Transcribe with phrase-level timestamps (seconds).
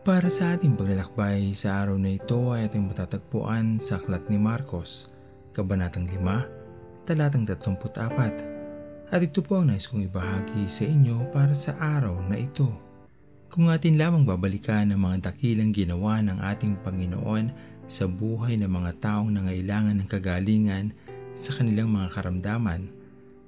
[0.00, 5.12] Para sa ating paglalakbay sa araw na ito ay ating matatagpuan sa Aklat ni Marcos,
[5.52, 9.12] Kabanatang 5, Talatang 34.
[9.12, 12.72] At ito po ang nais kong ibahagi sa inyo para sa araw na ito.
[13.52, 17.52] Kung atin lamang babalikan ang mga dakilang ginawa ng ating Panginoon
[17.84, 20.96] sa buhay ng mga taong nangailangan ng kagalingan
[21.36, 22.88] sa kanilang mga karamdaman,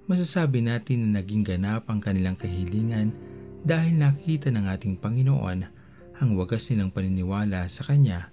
[0.05, 3.17] masasabi natin na naging ganap ang kanilang kahilingan
[3.65, 5.81] dahil nakita ng ating Panginoon
[6.23, 8.31] ang wagas nilang paniniwala sa Kanya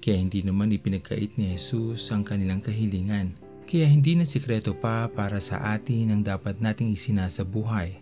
[0.00, 3.36] kaya hindi naman ipinagkait ni Jesus ang kanilang kahilingan.
[3.68, 8.00] Kaya hindi na sikreto pa para sa atin ang dapat nating isinasa buhay.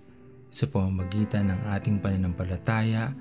[0.49, 3.13] Sa pamamagitan ng ating pananampalataya,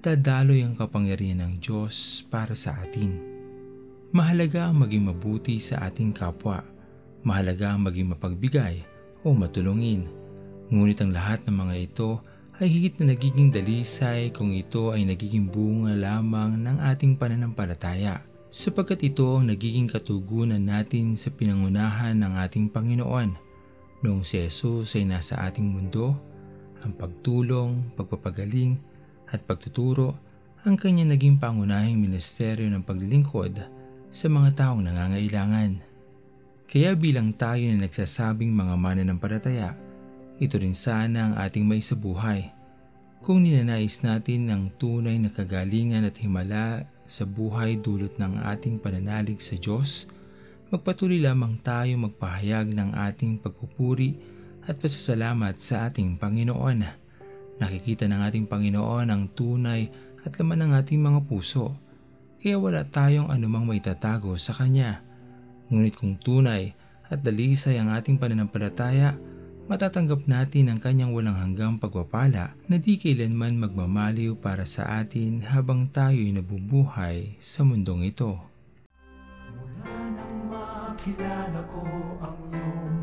[0.00, 3.20] dadaloy ang kapangyarihan ng Diyos para sa atin.
[4.16, 6.64] Mahalaga ang maging mabuti sa ating kapwa.
[7.22, 8.82] Mahalaga ang maging mapagbigay
[9.22, 10.08] o matulungin.
[10.72, 12.18] Ngunit ang lahat ng mga ito
[12.62, 18.22] ay higit na nagiging dalisay kung ito ay nagiging bunga lamang ng ating pananampalataya
[18.54, 23.34] sapagkat ito ang nagiging katugunan natin sa pinangunahan ng ating Panginoon.
[24.06, 26.14] Noong si Jesus ay nasa ating mundo,
[26.86, 28.78] ang pagtulong, pagpapagaling
[29.34, 30.14] at pagtuturo
[30.62, 33.58] ang kanya naging pangunahing ministeryo ng paglilingkod
[34.14, 35.82] sa mga taong nangangailangan.
[36.70, 39.74] Kaya bilang tayo na nagsasabing mga mananampalataya,
[40.42, 42.50] ito rin sana ang ating may sa buhay.
[43.22, 49.38] Kung ninanais natin ng tunay na kagalingan at himala sa buhay dulot ng ating pananalig
[49.38, 50.10] sa Diyos,
[50.74, 54.18] magpatuloy lamang tayo magpahayag ng ating pagpupuri
[54.66, 56.82] at pasasalamat sa ating Panginoon.
[57.62, 59.86] Nakikita ng ating Panginoon ang tunay
[60.26, 61.78] at laman ng ating mga puso,
[62.42, 64.98] kaya wala tayong anumang maitatago sa Kanya.
[65.70, 66.74] Ngunit kung tunay
[67.06, 69.14] at dalisay ang ating pananampalataya,
[69.66, 75.90] matatanggap natin ang kanyang walang hanggang pagpapala na di kailanman magmamaliw para sa atin habang
[75.90, 78.38] tayo'y nabubuhay sa mundong ito.
[79.52, 81.84] Mula nang makilala ko
[82.22, 83.01] ang iyong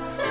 [0.00, 0.29] At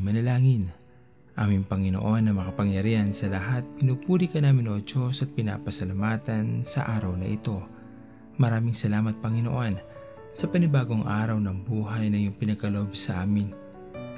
[0.00, 0.64] manalangin.
[1.36, 7.14] Aming Panginoon na makapangyarihan sa lahat, pinupuri ka namin o Diyos at pinapasalamatan sa araw
[7.14, 7.60] na ito.
[8.40, 9.76] Maraming salamat Panginoon
[10.32, 13.52] sa panibagong araw ng buhay na iyong pinagkaloob sa amin.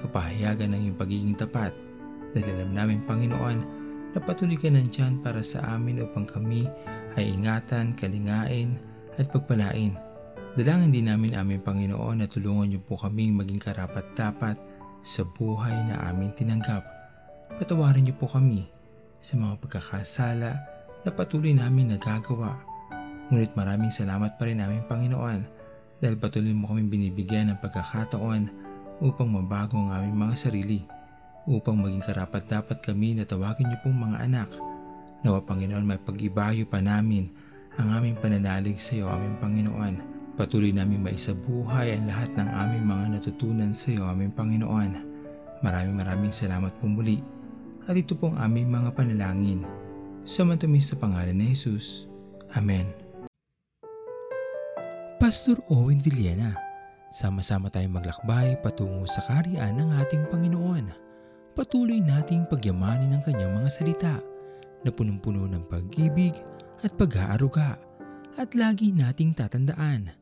[0.03, 1.75] Kapahayagan ng iyong pagiging tapat.
[2.33, 3.59] Dahil namin Panginoon
[4.15, 6.65] na patuloy ka nandyan para sa amin upang kami
[7.19, 8.79] ay ingatan, kalingain
[9.21, 9.95] at pagpalain.
[10.53, 15.99] Dalangin din namin aming Panginoon na tulungan niyo po kaming maging karapat-dapat sa buhay na
[16.11, 16.87] aming tinanggap.
[17.59, 18.67] Patawarin niyo po kami
[19.19, 20.51] sa mga pagkakasala
[21.03, 22.59] na patuloy namin nagagawa.
[23.31, 25.41] Ngunit maraming salamat pa rin aming Panginoon
[26.03, 28.51] dahil patuloy mo kaming binibigyan ng pagkakataon
[29.03, 30.83] upang mabago ang aming mga sarili,
[31.47, 34.51] upang maging karapat-dapat kami na tawagin niyo pong mga anak.
[35.23, 37.31] Nawa Panginoon may pag-ibayo pa namin
[37.79, 40.12] ang aming pananalig sa iyo aming Panginoon.
[40.33, 44.97] Patuloy namin maisabuhay ang lahat ng aming mga natutunan sa iyo aming Panginoon.
[45.61, 47.21] Maraming maraming salamat po muli.
[47.85, 49.61] At ito pong aming mga panalangin.
[50.25, 52.09] Sa matamis sa pangalan ni Jesus.
[52.57, 52.89] Amen.
[55.21, 56.57] Pastor Owen Villena,
[57.13, 60.97] sama-sama tayong maglakbay patungo sa kariyan ng ating Panginoon.
[61.53, 64.17] Patuloy nating pagyamanin ang kanyang mga salita
[64.81, 66.33] na punong-puno ng pag-ibig
[66.81, 67.77] at pag-aaruga.
[68.41, 70.22] At lagi nating tatandaan